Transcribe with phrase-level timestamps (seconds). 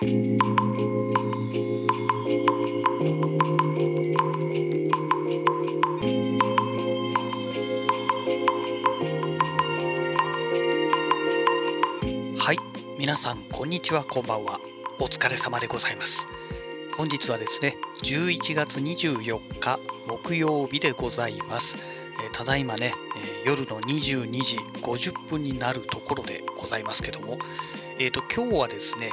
[0.00, 0.04] は
[12.52, 12.58] い
[12.96, 14.60] 皆さんこんにちはこんばんは。
[15.00, 16.28] お疲れ様でございます。
[16.96, 21.76] 本日はですね11月24日木曜日でございます、
[22.24, 22.94] えただいまね、
[23.44, 27.36] え夜の22時50分になるところでございますけども。
[28.00, 29.10] えーと今日はですね、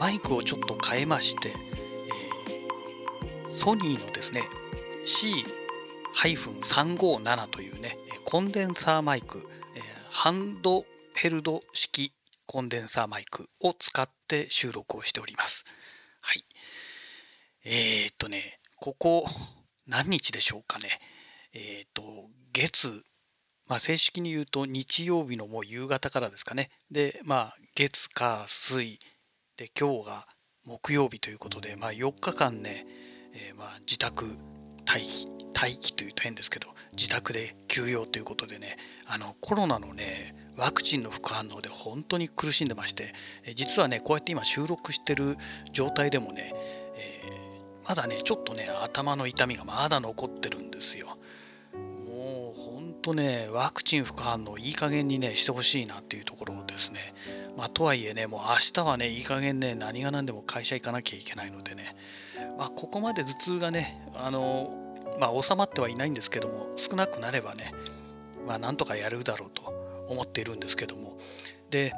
[0.00, 1.52] マイクをちょっと変えまして、え
[3.52, 4.40] ソニーのですね
[5.04, 12.14] C-357 というねコンデンサーマイク、えハンドヘルド式
[12.46, 15.66] コンデンサーマイクを使って収録をしております。
[16.22, 16.42] はい。
[17.64, 19.26] えー、っとね、ここ
[19.86, 20.88] 何日でしょうかね。
[21.52, 23.04] えー、っと、月、
[23.68, 26.70] まあ正式に言うと日曜日のもう夕方からですかね。
[26.90, 28.98] で、まあ月、火、水、
[29.60, 30.26] で、今日が
[30.64, 32.86] 木曜日ということで、まあ4日間ね、
[33.34, 34.24] えーまあ自宅
[34.86, 40.02] 待機、待機というと変ですけど、自宅で休養ということでね、あのコロナのね、
[40.56, 43.12] ワクチンの副反応で本当に苦しんでまして、
[43.54, 45.36] 実はね、こうやって今収録してる
[45.74, 46.54] 状態でもね、
[46.94, 47.50] えー
[47.86, 51.18] まだね、ちょっとね、頭の痛みがまだ残ってるんですよ。
[53.00, 57.00] もう本当ね、ワクチン副反応いい加減にね、してほしいなっていうところですね。
[57.56, 61.96] まあ、とはいえね、もう明日はね、いい加減ね、何が何でも会社行かなきゃいけないのでね、
[62.58, 64.74] まあ、ここまで頭痛がね、あの、
[65.18, 67.72] まあ、収まってはいないんですけども、少なくなればね、
[68.46, 69.62] まあ、なんとかやるだろうと
[70.08, 71.16] 思っているんですけども、
[71.70, 71.94] で、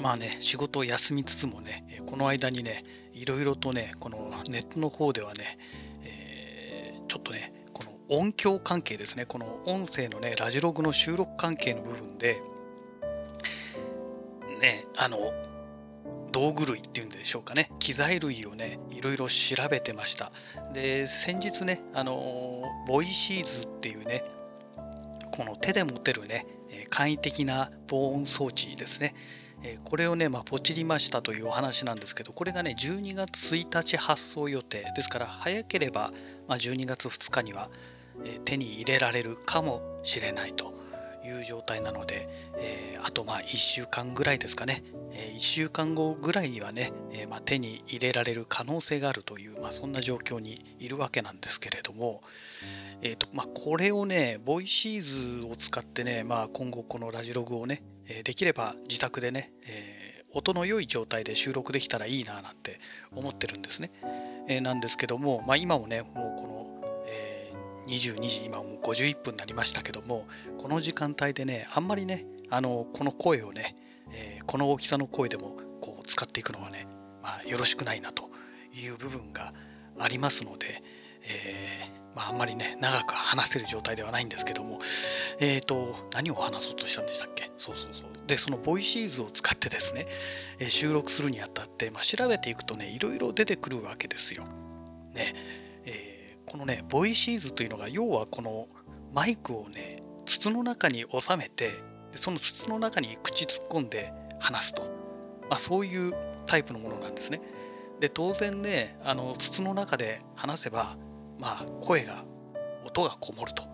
[0.00, 5.58] まあね、仕事を休みつつもね、この間にね、いろいろとね、このネットの方ではね、
[6.04, 7.57] えーちょっとね、
[8.10, 12.40] 音響関係ですね、この音声のね、ラジログの収録関係の部分で、
[14.62, 15.18] ね、あの、
[16.32, 20.32] 道具類っていうんでしょうかね、機材類をね、いろいろ調べてました。
[20.72, 22.18] で、先日ね、あの、
[22.86, 24.24] ボイシーズっていうね、
[25.36, 26.46] この手で持てるね、
[26.88, 29.14] 簡易的な防音装置ですね。
[29.84, 36.10] これをね、まあ、ポチりましたというお話なんですけど、これがね、12月1日発送予定ですから、早ければ、
[36.46, 37.68] まあ、12月2日には、
[38.44, 40.72] 手に入れられるかもしれないと
[41.24, 52.20] いう状態なので、えーあとまあ1週間ぐらいですかね、え1週間後ぐらいにはね、えまあ、手に入れられる可能性があるという、まあ、そんな状況にいるわけなんですけれども、
[53.00, 57.82] えーとまあ、これをね、ボイシーズを使ってね、まあ、今後このラジログをね、
[58.24, 62.78] できれば自宅でね、えー音の良い状態で収録できたらいいななんて
[63.16, 63.90] 思ってるんですね。
[64.46, 67.37] えーなんですけども、まあ、今もね、もうこの、えー
[67.88, 70.26] 22時、今もう51分になりましたけども、
[70.58, 73.74] この時間帯でね、あんまりね、あの、この声をね、
[74.12, 76.86] えーこの大きさの声でもこう使っていくのはね、
[77.22, 78.30] まあ、よろしくないなと
[78.74, 79.52] いう部分が
[80.00, 80.66] ありますので、
[81.22, 84.78] えーまあ、あんまりね長く話せる状態ではないんですけども
[85.38, 87.50] えっ、と何を話そうとしたんでしたっけ？
[87.58, 88.26] そうそうそう。
[88.26, 90.06] でそのボイシーズを使ってですね、
[90.60, 94.44] えー収録するにあたって、まあ、調べていくとねいろいろ出てくるわけですよ。
[95.12, 95.34] ね。
[96.50, 98.66] このねボイシーズというのが要はこの
[99.12, 101.70] マイクをね筒の中に収めて
[102.12, 104.82] でその筒の中に口突っ込んで話すと、
[105.48, 106.12] まあ、そういう
[106.46, 107.40] タイプのものなんですね。
[108.00, 110.96] で当然ねあの筒の中で話せば
[111.38, 112.14] まあ声が
[112.84, 113.64] 音がこもると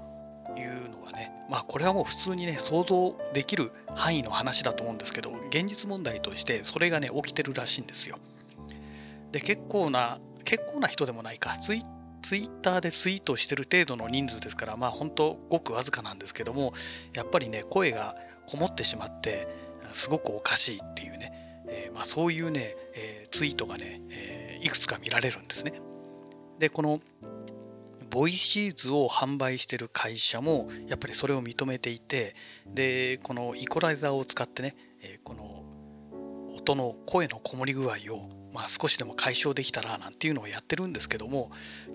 [0.59, 8.17] いうのはねまあこれはもう普通にね想像できる範囲の話だと思うんですけど現実問題としてそれがね起きてるらしいんですよ。
[9.31, 11.83] で結構な結構な人でもないかツイ
[12.25, 16.73] ツイッターでツイートしてる程度の人数ですからまあ本当ごくわずかなんですけども
[17.15, 19.47] やっぱりね声がこもってしまって
[19.93, 21.33] すごくおかしいっていうね、
[21.69, 25.75] えーまあ、そういうね、えーツイートがね、えーいくつか見られるんですね。
[26.59, 26.99] でこの
[28.11, 32.35] ボイシーズを販売してる会社もやっぱりそれを認めていて
[32.67, 35.63] でこのイコライザーを使ってね、えこの
[36.57, 41.51] 音の声のこもり具合を、まあ、少しでも解消できたらなんていうのをやってるんですけども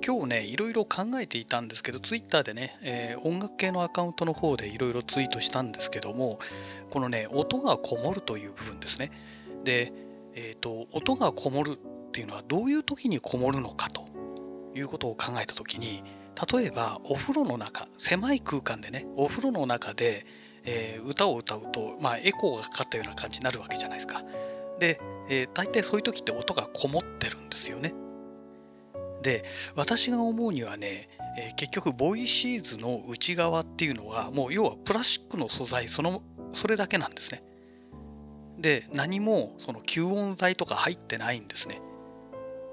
[0.06, 6.40] 今日ねいろいろ考えていたんですけどツイッターでね、えー音楽系のアカウントの方でいろいろツイートしたんですけども
[6.90, 9.12] このね音がこもるという部分ですね
[9.64, 9.92] で、
[10.36, 14.06] えー、と音がこもるっていうのはどういう時にこもるのかと
[14.76, 16.04] いうことを考えた時に
[16.52, 20.26] 例えばお風呂の中狭い空間でねお風呂の中で、
[20.64, 24.22] えー歌を歌うと、まあ、エコーがかかったような感じになるわけじゃないですか。
[24.80, 25.00] で、
[25.30, 27.94] えー大体そういう時って音がこもってるんですよね。
[29.22, 29.44] で
[29.76, 36.22] 私が思うにはね、えー結局ボイシーズの内側っていうのはもう要はプラスチックの素材その
[36.54, 37.44] それだけなんですね。
[38.58, 41.82] で何もその吸音材とか入ってないんですね。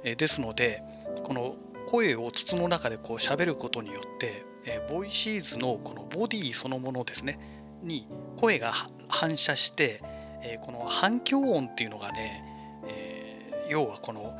[0.05, 0.83] えですので
[1.25, 1.55] この
[1.87, 7.39] 声を筒の中でこう喋ることによって、えボイシーズのこのボディそのものですね
[7.83, 8.73] に声が
[9.09, 10.03] 反射して、
[10.43, 12.45] えこの反響音っていうのがね、
[12.87, 14.37] え要はこの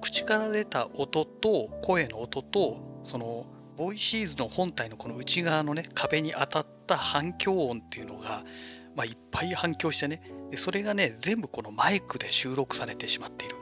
[0.00, 3.46] 口から出た音と声の音とその
[3.76, 8.42] ボイシーズの本体のこの内側のね壁に当たった反響音っていうのが、
[8.94, 13.56] まあ、いっぱい反響してねでそれがね全部このマイクで収録されてしまっている。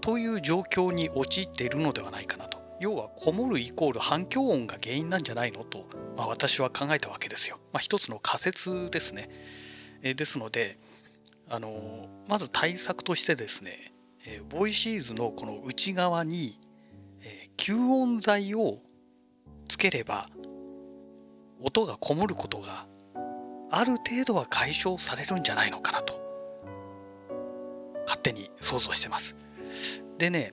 [0.00, 2.60] という状況に陥っているのではないかなと。
[2.80, 9.30] 要はこもるイコール反響音が原因なんじゃないのと、まあ、私は考えたわけですよ、まあ、一つの仮説ですね、
[10.02, 10.76] えですので
[11.48, 11.68] あの
[12.28, 13.70] まず対策としてですね、
[14.26, 16.58] えボイシーズのこの内側に、
[17.22, 18.78] え吸音材を
[19.68, 20.26] つければ
[21.60, 22.86] 音がこもることが
[23.70, 26.20] ある程度は解消されるんじゃないのかなと
[28.06, 29.36] 勝手に想像してます。
[30.18, 30.52] でね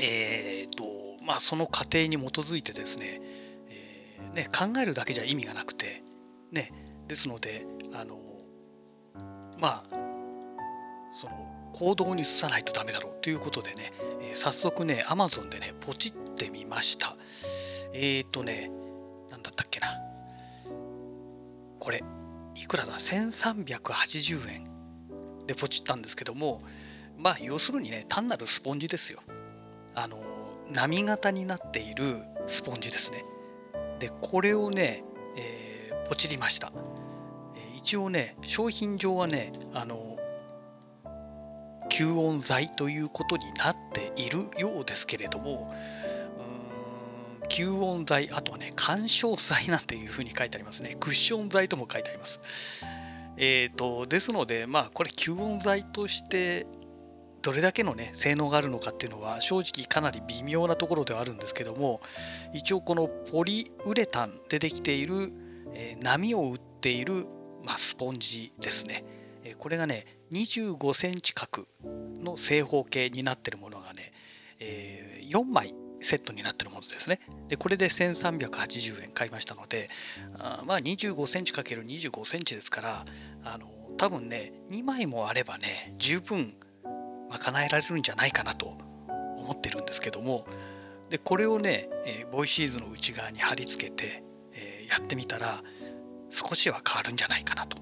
[0.00, 0.84] えっ、と
[1.24, 3.20] まあその過程に基づいてですね,、
[3.68, 6.02] えー、ね考えるだけじゃ意味がなくて
[6.50, 6.70] ね
[7.08, 8.21] ですのであの
[9.62, 9.82] まあ
[11.12, 11.32] その
[11.72, 17.14] 行動に移さないとダメだろうということでね、えー、早速ね Amazon でねポチってみました。
[17.94, 18.70] えっ、ー、とね
[19.30, 19.86] 何だったっけな。
[21.78, 22.02] これ
[22.56, 24.64] いくらだ？1380円。
[25.46, 26.60] でポチったんですけども
[27.18, 29.20] まあ要するにね単なるスポンジですよ。
[29.94, 30.16] あの
[30.74, 32.16] 波型になっている
[32.46, 33.24] スポンジですね。
[34.00, 35.04] でこれをね、
[35.36, 36.72] えー、ポチりました、
[37.92, 39.96] 一応ね商品上はねあの
[41.90, 45.70] 吸音材ということになっているようですけれども
[47.50, 50.96] 吸音材あとはね干渉材なんていうふうに書いてありますね。
[50.98, 52.86] クッション材とも書いてあります。
[53.36, 56.66] えーと、ですのでまあこれ吸音材として
[57.42, 62.00] どれだけのね性能があるのかっていうのは正直かなり微妙なところではあるんですけども
[62.54, 65.30] 一応このポリウレタンでできている、
[65.74, 67.26] えー、波を打っている、
[67.64, 69.04] まあ、スポンジですね、
[69.58, 71.66] これがね25センチ角
[72.20, 74.12] の正方形になってるものがね、
[74.60, 77.20] えー、4枚セットになってるものですね。
[77.48, 79.88] で、これで1380円買いましたので、
[80.38, 83.04] あまあ25センチ ×25 センチですから、
[83.44, 83.66] あの、
[83.98, 86.54] 多分ね、2枚もあればね、十分
[87.32, 88.70] 賄えられるんじゃないかなと
[89.42, 90.46] 思ってるんですけども
[91.10, 94.22] でこれをね、えー、ボイシーズの内側に貼り付けて、
[94.54, 95.60] えー、やってみたら
[96.32, 97.76] 少しは変わるんじゃないかなと、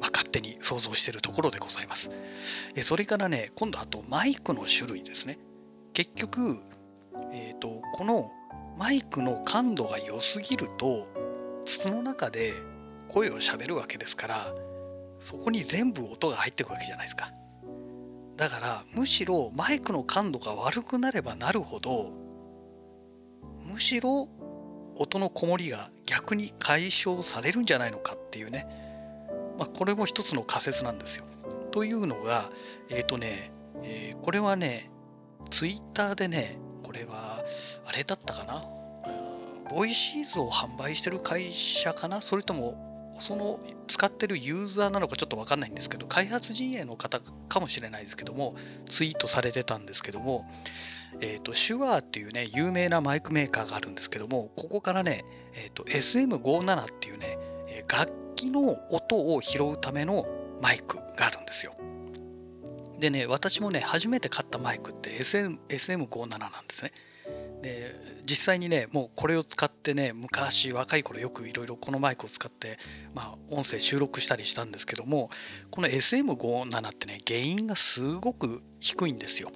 [0.00, 2.10] まあ、勝手に想像してるところでございます。
[2.74, 5.38] えそれからね今度あとマイクの種類ですね。
[5.94, 6.58] 結局、
[7.32, 8.30] えーと、この
[8.76, 11.06] マイクの感度が良すぎると
[11.64, 12.52] 筒の中で
[13.08, 14.36] 声をしゃべるわけですから
[15.18, 17.30] そこに全部音が入ってくわけじゃないですか。
[18.36, 22.12] だからむしろマイクの感度が悪くなればなるほど
[23.64, 24.28] むしろ
[24.98, 28.66] 音のこもりが逆に解消されるんじゃないのかっていうね、
[29.58, 31.24] まあ、これも一つの仮説なんですよ。
[31.70, 32.50] というのが
[32.90, 33.52] えっ、ー、とね、
[33.82, 34.90] えー、これはね
[35.50, 37.42] ツイッターでねこれは
[37.86, 38.64] あれだったかな？
[39.68, 42.20] ボイシーズを販売してる会社かな？
[42.20, 48.54] それともその使ってるユーザーなのかちょっと分かんないんですけど開発陣営の方かもしれないですけども
[48.86, 50.44] ツイートされてたんですけども
[51.20, 55.22] えっ、ー、とシュアーっていうね有名なマイクメーカーがあるんですけどもここからね、
[55.54, 57.38] えーと、SM57 っていうね
[57.90, 60.24] 楽器の音を拾うための
[60.62, 61.72] マイクがあるんですよ。
[62.98, 66.92] でね私もね初めて買ったマイクって SM57 なんですね。
[67.62, 72.78] で実際にねもうこれを使ってね昔若い頃よくいろいろこのマイクを使って、
[73.14, 75.30] まあ、音声収録したりしたんですけども
[75.70, 79.48] この SM57 ってね原因がすごく低いんですよ。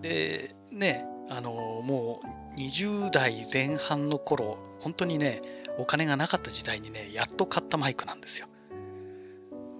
[0.00, 2.20] でねあのも
[2.54, 5.40] う20代前半の頃本当にね
[5.78, 8.48] お金がなかった時代にねやっと買ったマイクなんですよ。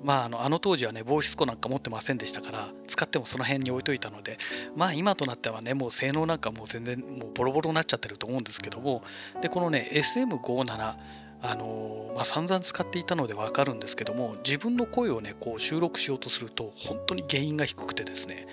[0.02, 4.37] まあ、あのあの当時はね防湿庫なんか持ってませんでしたから使ってもその辺に置いといたので
[4.76, 9.02] まあ今となってはねもう性能なんかもう全然もうボロボロになっちゃってると思うんですけども
[9.40, 10.97] でこのね SM57
[11.44, 18.47] あのー、まあ、散々使っていたので分かるんですけども自分の声をねこう収録しようとすると本当に原因が低くてですね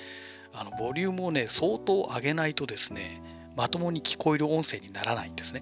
[0.53, 3.21] あのボリュームをね相当上げないとですね
[3.55, 5.61] まともに聞こえる音声にならないんですね。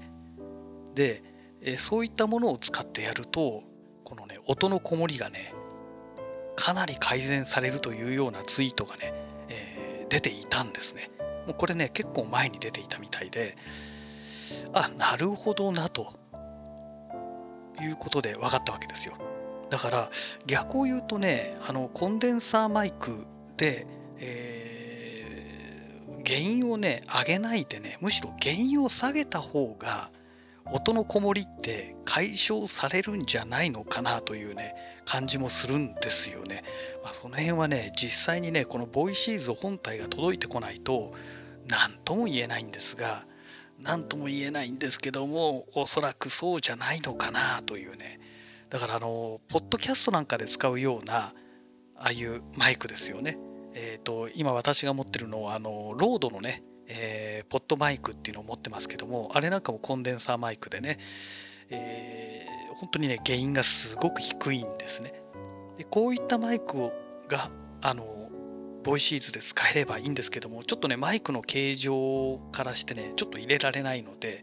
[0.93, 1.21] で
[1.61, 3.61] えそういったものを使ってやると
[4.03, 5.53] このね音のこもりがね
[6.57, 9.13] かなり改善されるというようなツイートがね、
[9.47, 11.09] えー、出ていたんですね。
[11.45, 13.55] もうこれね結構前に出ていたみたいで
[14.73, 16.13] あなるほどなと
[17.81, 19.13] いうことで分かったわけですよ。
[19.69, 20.09] だから
[20.45, 23.85] 逆を言うとねあのコンデンサーマイクで、
[24.17, 30.09] えー、ゲインをね上げないでねむしろゲインを下げた方が
[30.71, 36.63] 音のこもりって解消されるんじゃないのかなというね感じもするんですよね。
[37.03, 41.11] まあ、その辺はね実際にねこのボイシーズ本体が届いてこないと
[41.67, 43.25] 何とも言えないんですが
[43.79, 48.19] 何とも言えないんですけどもおそらくそうじゃないのかなというね
[48.69, 51.33] だからあのポッドキャストなんかで使うような
[51.99, 53.37] ああいうマイクですよね。
[53.79, 60.97] えーと、今私が持ってるのはあのロードのね、えー、ポッドマイクっていうのを持ってますけどもあれなんかもコンデンサーマイクでね、
[61.69, 65.11] えー、本当にねゲインがすごく低いんですね。
[65.77, 66.77] でこういったマイク
[67.29, 67.49] が
[67.81, 68.03] あの
[68.83, 74.41] ボイシーズで使えればいいんですけどもちょっとねマイクの形状からしてねちょっと入れられないので、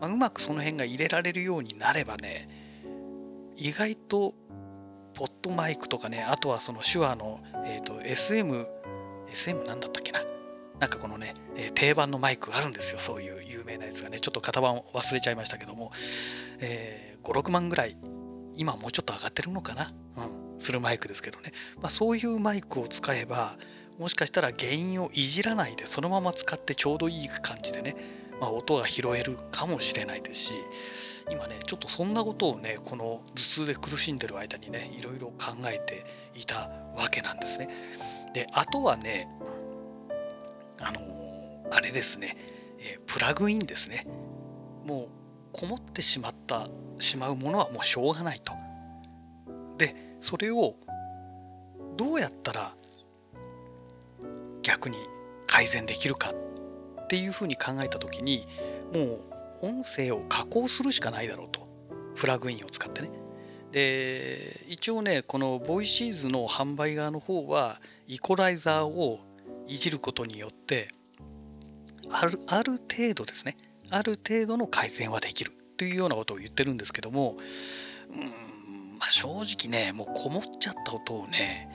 [0.00, 2.48] まあ、うまくその辺が入れられるようになればね
[3.56, 4.34] 意外と
[5.14, 8.68] ポッドマイクとかねあとはそのシュアーの、えーと、SM
[9.30, 10.20] SM なんだったっけな？
[10.78, 13.00] なんかこのね、え、定番のマイクあるんですよ。
[13.00, 14.20] そういう有名なやつがね。
[14.20, 15.90] ちょっと型番を忘れちゃいましたけども、
[16.60, 17.96] えー、56万ぐらい
[18.58, 23.56] 今もうちょっと上がってるのかな、うん、するマイクですけどね、まあ、そういうマイクを使えば
[23.98, 27.94] もしかしたらゲインをいじらないでそのまま使ってちょうどいい感じでね、
[28.40, 30.54] まあ、音が拾えるかもしれないですし。
[31.30, 36.54] 今ねちょっとそんなことをねこの頭痛で苦しんでる間にねいろいろ考えていた
[36.96, 37.68] わけなんですね。
[38.32, 39.28] であとはね
[40.80, 42.36] あのー、あれですね、
[42.78, 44.06] えー、プラグインですね。
[44.84, 45.08] もう
[45.52, 46.68] こもってしまった
[46.98, 48.52] しまうものはもうしょうがないと。
[49.76, 50.74] でそれを
[51.96, 52.74] どうやったら
[54.62, 54.96] 逆に
[55.46, 58.44] 改善できるかっていうふうに考えた時に
[58.92, 61.66] もう音声を加工するしかないだろうと。
[62.16, 63.10] プラグインを使ってね。
[63.70, 69.18] で一応ねこのボイシーズの販売側の方はイコライザーを
[69.68, 70.88] いじることによって
[72.10, 73.56] あるある程度ですね。
[73.90, 81.70] ある程度の改善はできるというようなことを言ってるんですけどもうんまあ正直ねもうこもっちゃった音をね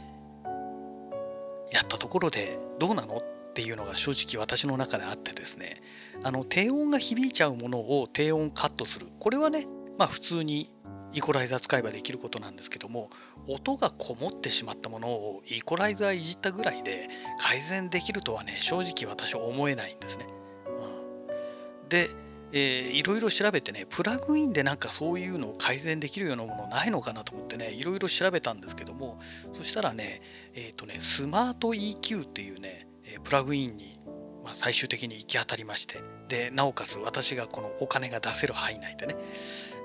[1.71, 3.21] やったところでどうなのっ
[3.53, 5.81] ていうのが正直私の中であってですね
[6.23, 9.07] あの低音が響いちゃうものを低音カットする。
[9.19, 9.65] これはね
[9.97, 10.69] まあ普通に
[11.13, 13.09] イコライザー使えばできることなんですけども
[13.47, 17.07] 音がこもってしまったものをイコライザーいじったぐらいで
[17.39, 20.25] 改善できるとはね正直私は思えないんですね。
[20.67, 22.07] うん、で、
[22.51, 29.19] えー、いろいろ調べてねプラグインでなんかそういうのを改善できるようなものないのかなと思ってねいろいろ調べたんですけども
[29.53, 30.21] そしたらね
[30.55, 32.87] えっ、ー、とねスマート EQ っていうね
[33.23, 33.97] プラグインに
[34.43, 36.01] まあ、最終的に行き当たりまして。
[36.27, 39.15] でなおかつ私がこのお金が出せる範囲内でね、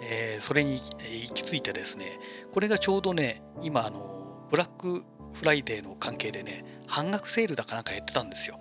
[0.02, 2.06] えー、それに行き着いてですね
[2.52, 8.58] これがちょうどね今あのブラックフライデーの関係でね半額セールだかなんかやってたんですよ。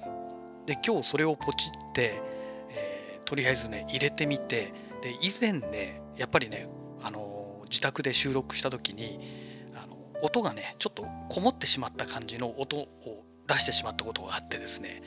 [0.65, 2.21] で今日それをポチって、
[2.69, 6.67] えー、とりあえずね入れてみてで以前ねやっぱりね
[7.03, 7.19] あの
[7.69, 9.19] 自宅で収録した時に
[9.75, 12.87] あの音がねちょっとこもってしまった感じの音を
[13.47, 15.01] 出してしまったことがあってですね。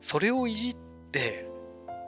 [0.00, 0.76] それをいじっ
[1.12, 1.46] て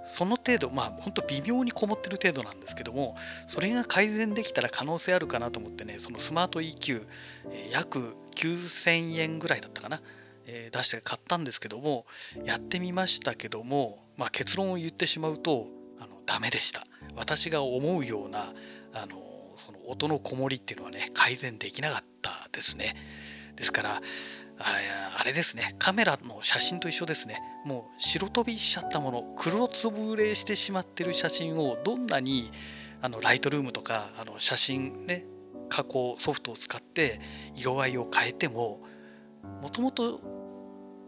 [0.05, 3.15] その程度まあほんと微妙にこもってる程度なんですけども
[3.47, 7.07] それが改善できたら可能性あるかなと思ってねそのスマート EQ、
[7.51, 10.01] え、約9000円ぐらいだったかな、
[10.47, 12.07] え、出して買ったんですけども
[12.45, 15.67] やってみましたけども、まあ、結論を言ってしまうと
[16.01, 16.83] あのダメでした。
[17.17, 19.17] 私が思うようなあの
[19.57, 22.95] その音のこもりっていうのはね改善できなかったですね。
[23.57, 24.01] ですから
[24.61, 32.51] あれですねカメラの写真と一緒ですねもう白飛びしちゃったもの黒つぶれしてしまってる写真をどんなに
[33.01, 35.25] あのライトルームとかあの写真ね
[35.69, 37.21] 加工ソフトを使って
[37.55, 38.81] 色合いを変えても
[39.61, 40.21] もともと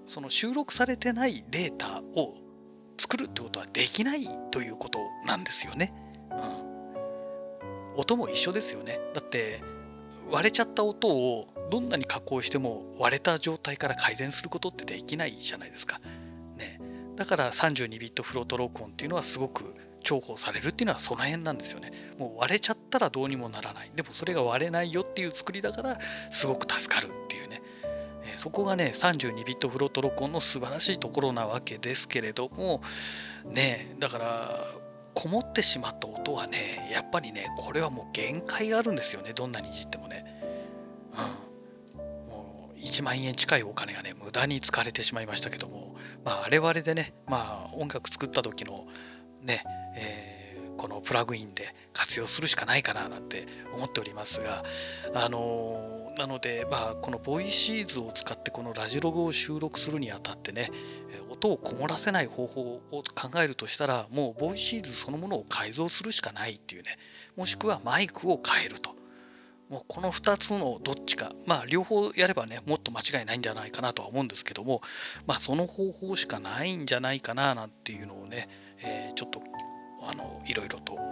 [0.06, 2.34] その収録されてないデータを
[2.98, 5.92] 作るってことはできないということなんですよね。
[7.94, 9.00] うん、音も一緒ですよね。
[9.14, 9.62] だって
[10.30, 16.00] 割れちゃった音をどんなに加工しても割れた状態から改善することってできないじゃないですか。
[16.56, 16.80] ね、
[17.16, 21.92] だから32ビットフロート録音っていうのはすごく重宝されるっていうのはその辺なんですよね。
[22.18, 23.90] もう割れちゃったらどうにもならない。
[23.94, 25.98] でもそれが割れないよっていう作りだから
[26.30, 27.60] すごく助かるっていうね。
[28.24, 32.82] えそこがね32ビットフロート録音の素晴らしいところなわけですけれども
[33.46, 34.50] ねだから
[35.14, 36.56] こもってしまった音はね
[36.92, 40.24] やっぱりねこれはもう限界があるんですよねどんなにいじってもね。
[41.94, 42.28] うん。
[42.28, 45.94] もう1万円近いお金がね無駄に使われてしまいましたけども。
[46.24, 48.86] まああれはあれでねまあ音楽作った時の
[49.42, 49.62] ね、
[49.96, 50.29] えー、
[50.80, 53.44] このプラグインで活用するしかないかななんて
[53.74, 54.64] 思っておりますが
[55.14, 60.70] あのなのでまあこのボイシーズを使ってこのラジログを収録するにあたってね
[61.28, 63.02] 音をこもらせない方法を考
[63.44, 66.88] えるとしたらもうボイシーズそのものを改造するしかないっていうね
[67.36, 68.98] もしくはマイクを変えると。
[69.68, 74.80] もうこの2つのどっちかまあ両方やればねもっと間違いないんじゃないかなとは思うんですけども
[75.28, 78.48] まあその方法しかないんじゃないかななんていうのをね、
[78.84, 79.40] えー、ちょっと
[80.08, 81.02] あのいろいろと考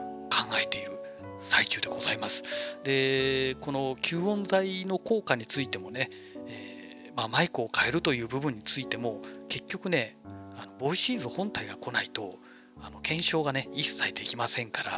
[0.63, 0.93] えている
[1.41, 2.79] 最中でございます。
[2.83, 6.11] でこの吸音材の効果についてもね、
[6.47, 10.17] えー、まあ、マイクを変えるという部分についても結局ね
[10.61, 12.35] あのボイシーズ本体が来ないと
[12.83, 14.91] あの検証がね一切できませんから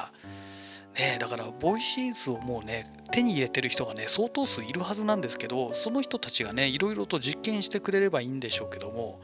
[0.98, 9.20] ねだからボイシーズをもうね手に入れてる人がね相当数いるはずなんですけどその人たちがねいろいろと実験してくれればいいんでしょうけども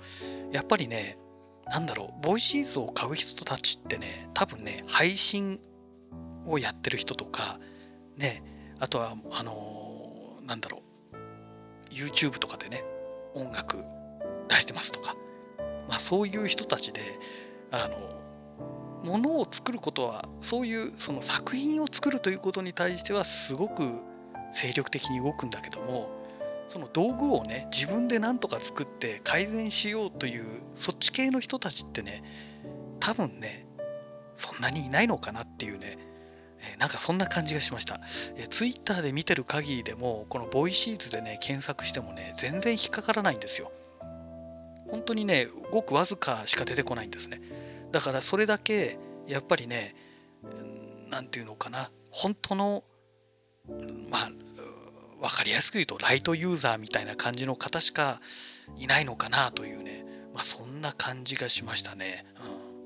[0.52, 1.18] やっぱりね
[1.70, 5.60] なんだろうボイシーズを買う人たちってね多分ね配信
[6.46, 7.58] をやってる人とか
[8.16, 8.42] ね
[8.78, 12.84] あとはあのー、なんだろう YouTube とかでね
[13.34, 13.84] 音楽
[14.48, 15.16] 出してますとか
[15.88, 17.00] まあそういう人たちで
[17.72, 18.16] あの
[19.04, 23.82] ものを作ることはそういうその作品を作るということに対してはすごく
[24.52, 26.25] 精力的に動くんだけども
[26.68, 30.44] その道具をね自分で何とか作って改善しようという
[30.74, 32.22] そっち系の人たちってね
[33.00, 33.66] 多分ね
[34.34, 35.98] そんなにいないのかなっていうね
[36.78, 37.96] なんかそんな感じがしました。
[38.48, 43.70] ツイッターで見てる限りでもこのボイシーズでね検索してもね全然引っかからないんですよ。
[44.88, 47.40] 本当にねごくわずかしか出てこないんですね。
[47.92, 49.94] だからそれだけやっぱりね
[51.10, 52.82] 何て言うのかな本当の
[54.10, 54.30] まあ
[55.26, 58.20] 分かりやすく言うとライトユーザーみたいな感じの方しか
[58.78, 60.04] いないのかなというね、
[60.34, 62.24] まあ、そんな感じがしましたね。
[62.40, 62.76] うん。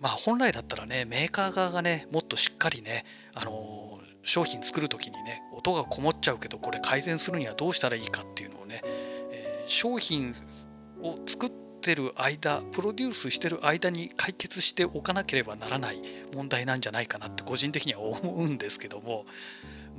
[0.00, 3.04] まあ本来だったらねメーカー側がねもっとしっかりね、
[3.34, 3.54] あのー、
[4.22, 8.80] 商品作る時にね音がこもっちゃうけどこれ改善するにはどうしたらいいかっていうのをね、
[9.30, 10.32] えー、商品
[11.02, 15.96] を作ってってる間プロデュースしてる間に解決しておかなければならない
[16.34, 19.24] 問題なんじゃないかなって個人的には思うんですけども。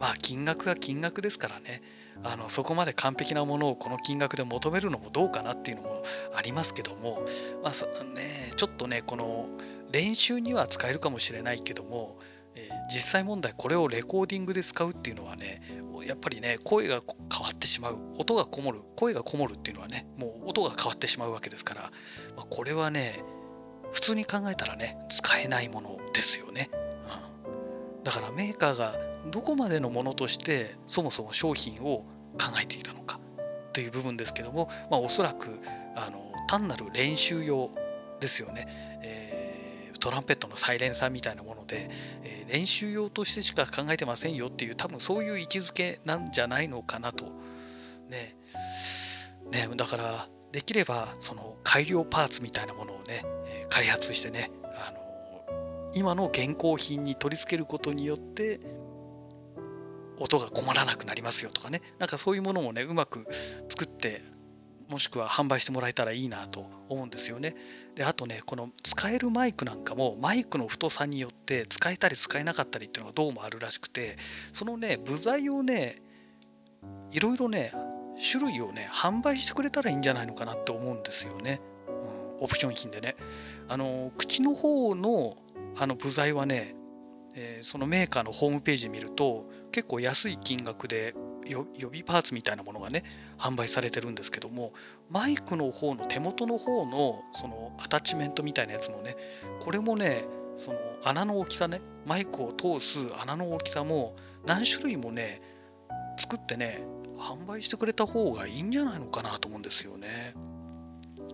[0.02, 1.82] まあ金額は金額ですからね。
[2.24, 6.04] あのそこまで完璧なものをこの金額で求めるのもどうかなっていうのも
[6.36, 7.24] ありますけども
[7.64, 9.48] まあねちょっとねこの
[9.92, 12.20] 練習には使えるかもしれないけども、
[12.56, 15.62] えー、実際問題これをレコーディングで使うっていうのはね
[16.08, 17.02] やっぱりね声が
[17.34, 17.98] 変わってしまう。
[18.18, 18.82] 音がこもる。
[18.98, 21.82] 声がこもるっていうのはねもう音が変わってしまうわけですから、
[22.36, 23.14] まあ、これはね
[23.92, 26.70] 普通に考えたらね使えないものですよね、
[28.04, 28.94] だからメーカーが
[29.30, 33.20] どこまでのものとしてそもそも商品を考えていたのか
[33.74, 35.60] という部分ですけども、まあ、おそらく
[35.96, 37.70] あの単なる練習用
[38.20, 38.68] ですよね、
[39.04, 39.42] えー
[40.02, 41.88] トランペットのサイレンサーみたいなもので、
[42.24, 47.26] えー、練習用としてしか考えてませんよっていう多分そういう位置づけなんじゃないのかなと。
[48.10, 48.36] ね。
[49.52, 53.24] ねだからできればその改良パーツみたいなものをね、
[53.70, 54.98] 開発してね、あの、
[55.95, 58.60] 今の現行品に取り付けることによって
[60.19, 63.25] 音が困らなくなりますよとかねなんかそういうものもねうまく
[63.69, 64.21] 作って
[64.91, 67.56] もしくは販売してもらえたらいいなと思うんですよね。
[67.95, 74.17] であとねこの使えるマイクなんかもマイクの太さによって使えたり使えなかったりっていうのがどうもあるらしくて
[74.51, 75.95] そのね部材をね
[77.12, 77.71] いろいろね
[78.32, 83.15] 種類をね販売してくれたらいいんじゃないのかなって思うんですよね、うん、オプション品でね。
[83.69, 85.34] あの口の方の
[85.77, 86.75] あの部材はね、
[87.36, 91.15] えー、そのメーカーのホームページ見ると結構安い金額で
[91.47, 93.03] 予備パーツみたいなものがね
[93.38, 94.73] 販売されてるんですけども
[95.10, 99.15] マイクの方の手元の方のそのアタッチメントみたいなやつもね
[99.60, 100.23] これもね
[100.55, 105.41] その穴の大きさねマイクを通す穴の大きさも何種類もね
[106.17, 106.84] 作ってね
[107.17, 110.34] 販売してくれた方がいいんじゃないのかなと思うんですよね。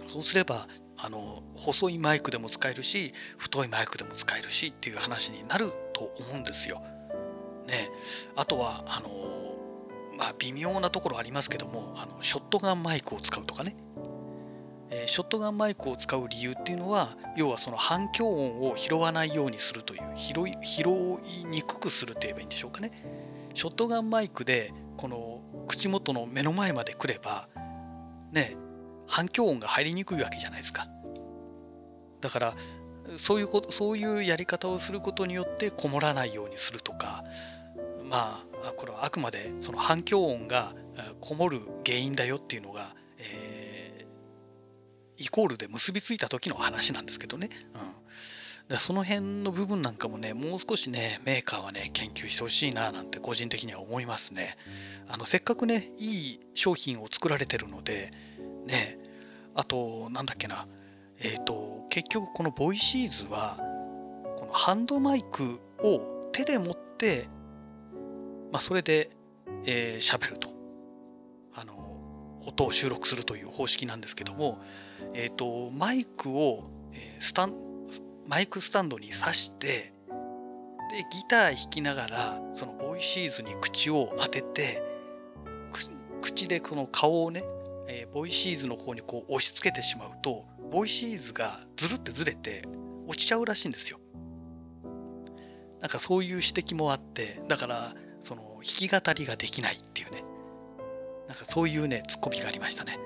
[0.08, 0.67] そうすれば
[0.98, 6.82] あの細いマイクでも使えるし太いマイクでも使えるしっていう話になると思うんですよ。
[7.68, 7.90] ね、
[8.36, 9.10] あとはあの
[10.18, 13.76] まあ微妙なところありますけどもあのショットガンマイクを使うとかね、
[14.90, 20.84] えー、ショットガンマイクを使う理由っていうのは要はその反響音を拾わないようにするという拾い拾
[21.44, 22.92] いにくくすると言えばいいんでしょうかね。
[23.54, 27.50] ショットガンマイクでこの口元の目の前まで来れば
[28.32, 28.56] ね
[29.08, 30.88] 反響音が入りにくいわけじゃないですか。
[32.22, 32.56] だから
[33.17, 37.24] そういうことそういうやり方をすることによってこもらないようにするとか
[38.10, 40.74] まあこれはあくまでその反響音が
[41.22, 42.82] こもる原因だよっていうのが、
[43.20, 47.50] えー、イコールで結びついた時の話なんですけどね。
[47.74, 54.58] うん、でその辺の部分なんかもねもう少しねメーカーはね研究してほしいななんて個人的には思いますね。
[55.08, 58.12] あのせっかくねいい商品を作られてるので
[58.68, 59.00] ね。
[59.56, 60.68] あとなんだっけな。
[61.20, 63.58] えっ、ー、と結局このボイシーズは
[64.38, 67.28] このハンドマイクを手で持って
[68.52, 69.10] まあそれで
[69.46, 70.56] 喋、えー、ると。
[71.60, 71.74] あの
[72.46, 74.60] 音を収録するという方式なんですけども
[75.16, 76.64] え、ー、とマイクを
[77.20, 77.52] スタン
[78.30, 84.84] マイクスタンドに挿してでギター弾きながらそのボイシーズに口を当てて
[86.22, 87.44] 口でその顔をね、
[87.88, 92.63] えー、ボイシーズの方にこう押し付けてしまうとボイシーズがずるってずれて
[93.08, 94.00] 落ちちゃうらしいんですよ。
[95.80, 100.23] なんかそういう指摘もあってだからその弾き語りができないっていうね。
[101.28, 102.97] なんかそういうねツッコミがありましたね。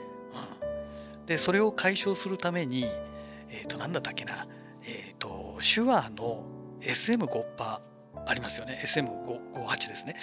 [1.13, 2.85] うん、でそれを解消するために
[3.49, 4.47] えっ、ー、と何だったっけな。
[4.83, 6.43] えっ、ー、と手話の
[6.81, 8.79] SM5 パーありますよね。
[8.83, 10.15] SM58 ですね。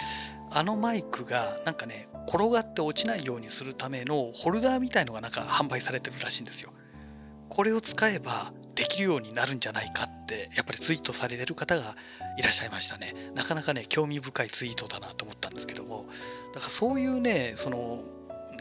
[0.51, 6.73] あのマイクがなんかね転がって落ちないようにするためのホルダーみたいのがなんか販売されてるらしいんですよ。
[7.49, 11.97] これを使えばできるようになるんじゃないかってやっぱりツイートされてる方が
[12.39, 13.13] いらっしゃいましたね。
[13.35, 16.07] なかなかね興味深いツイートだなと思ったんですけども。
[16.55, 17.99] だからそういうねその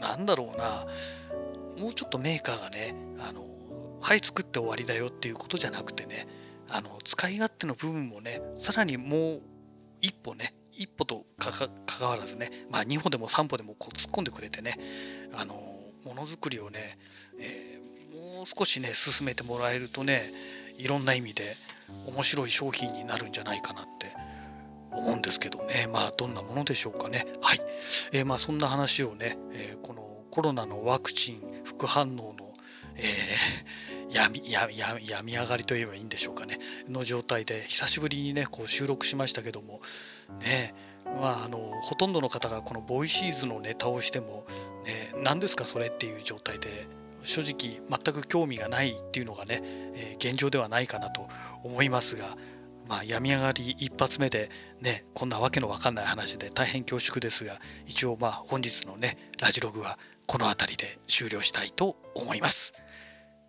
[0.00, 2.94] なんだろうなもうちょっとメーカーがね
[3.28, 3.42] あの
[4.00, 6.26] はい作って終わりだよっていうことじゃなくてね
[6.70, 9.42] あの使い勝手の部分もねさらにもう
[10.00, 14.74] 一歩ね一歩と関わらずねまあ2歩でも3歩でもこう突っ込んでくれてね
[15.38, 16.78] あのものづくりをね、
[17.40, 20.20] えー、もう少しね進めてもらえるとね
[20.78, 21.56] いろんな意味で
[22.06, 24.06] 面白い商品になるんじゃないかなって
[24.92, 25.88] 思うんですけどね。
[25.92, 27.24] まあどんなものでしょうかね。
[27.42, 27.60] はい、
[28.12, 32.47] えー、まあそんな話をね、えー、このコロナのワクチン副反応の、
[32.98, 33.02] え
[34.10, 36.58] 病み病病み上がりといえばいいんでしょうかね
[36.88, 39.80] の状態で久しぶりにねこう収録しましたけども
[40.40, 44.44] ねまああのほとんどの方がこのボイシーズのネタをしても、
[44.86, 46.68] ね、何ですかそれっていう状態で
[47.24, 49.60] 正直全く興味がないっていうのがね、
[49.94, 51.28] えー、現状ではないかなと
[51.62, 52.24] 思いますが
[52.88, 54.48] まあ、病み上がり一発目で
[54.80, 57.52] ねこんなわけのわかんない話で大変恐縮ですが
[57.86, 62.72] 一応まあ本日のねラジログはこの辺りで終了したいと思います。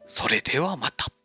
[0.09, 1.18] それではまた。